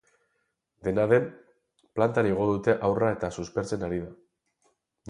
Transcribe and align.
Dena 0.87 1.05
den, 1.11 1.27
plantara 1.99 2.33
igo 2.35 2.49
dute 2.53 2.77
haurra 2.89 3.13
eta 3.19 3.35
suspertzen 3.39 3.89
ari 3.91 4.07
da. 4.09 4.15